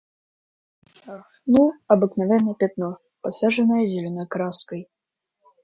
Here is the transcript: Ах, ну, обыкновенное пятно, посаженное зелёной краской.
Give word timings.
Ах, 1.15 1.27
ну, 1.51 1.61
обыкновенное 1.93 2.55
пятно, 2.59 2.89
посаженное 3.21 3.85
зелёной 3.93 4.27
краской. 4.33 4.81